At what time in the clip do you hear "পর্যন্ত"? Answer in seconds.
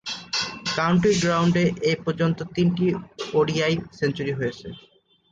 2.05-2.37